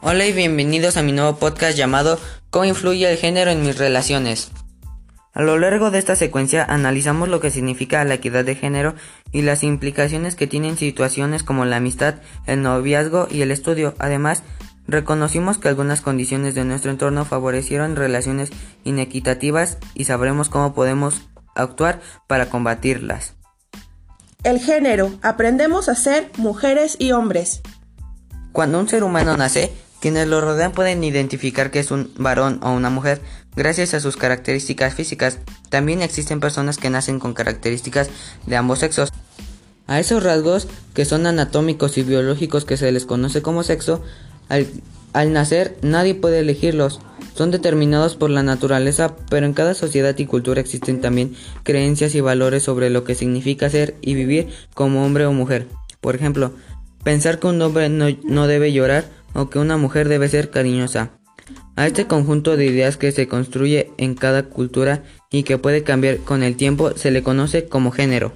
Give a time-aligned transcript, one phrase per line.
[0.00, 4.52] Hola y bienvenidos a mi nuevo podcast llamado ¿Cómo influye el género en mis relaciones?
[5.34, 8.94] A lo largo de esta secuencia analizamos lo que significa la equidad de género
[9.32, 12.14] y las implicaciones que tienen situaciones como la amistad,
[12.46, 13.96] el noviazgo y el estudio.
[13.98, 14.44] Además,
[14.86, 18.50] reconocimos que algunas condiciones de nuestro entorno favorecieron relaciones
[18.84, 21.22] inequitativas y sabremos cómo podemos
[21.56, 23.34] actuar para combatirlas.
[24.44, 25.10] El género.
[25.22, 27.62] Aprendemos a ser mujeres y hombres.
[28.52, 32.70] Cuando un ser humano nace, quienes lo rodean pueden identificar que es un varón o
[32.70, 33.20] una mujer
[33.56, 35.38] gracias a sus características físicas.
[35.68, 38.10] También existen personas que nacen con características
[38.46, 39.12] de ambos sexos.
[39.86, 44.02] A esos rasgos, que son anatómicos y biológicos que se les conoce como sexo,
[44.48, 44.66] al,
[45.12, 47.00] al nacer nadie puede elegirlos.
[47.34, 52.20] Son determinados por la naturaleza, pero en cada sociedad y cultura existen también creencias y
[52.20, 55.66] valores sobre lo que significa ser y vivir como hombre o mujer.
[56.00, 56.52] Por ejemplo,
[57.02, 61.10] pensar que un hombre no, no debe llorar o que una mujer debe ser cariñosa.
[61.76, 66.18] A este conjunto de ideas que se construye en cada cultura y que puede cambiar
[66.18, 68.32] con el tiempo se le conoce como género.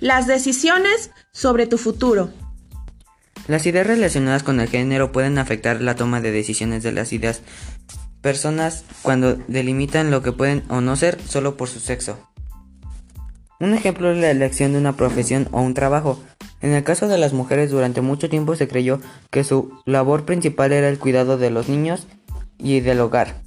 [0.00, 2.30] Las decisiones sobre tu futuro.
[3.46, 7.42] Las ideas relacionadas con el género pueden afectar la toma de decisiones de las ideas
[8.22, 12.18] personas cuando delimitan lo que pueden o no ser solo por su sexo.
[13.60, 16.22] Un ejemplo es la elección de una profesión o un trabajo.
[16.64, 18.98] En el caso de las mujeres durante mucho tiempo se creyó
[19.30, 22.06] que su labor principal era el cuidado de los niños
[22.56, 23.42] y del hogar.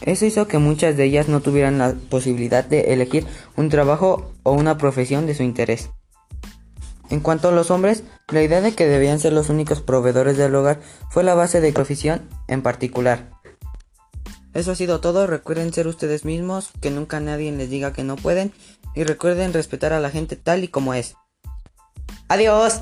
[0.00, 4.52] Eso hizo que muchas de ellas no tuvieran la posibilidad de elegir un trabajo o
[4.52, 5.90] una profesión de su interés.
[7.10, 10.54] En cuanto a los hombres, la idea de que debían ser los únicos proveedores del
[10.54, 13.28] hogar fue la base de profesión en particular.
[14.54, 18.16] Eso ha sido todo, recuerden ser ustedes mismos, que nunca nadie les diga que no
[18.16, 18.52] pueden
[18.94, 21.14] y recuerden respetar a la gente tal y como es.
[22.32, 22.80] Adiós.